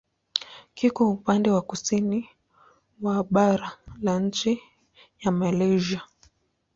[0.75, 2.29] Kiko upande wa kusini
[3.01, 4.61] wa bara la nchi
[5.19, 6.01] ya Malaysia.